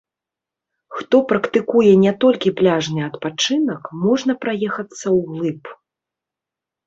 [0.99, 5.63] Хто практыкуе не толькі пляжны адпачынак, можна праехацца ўглыб.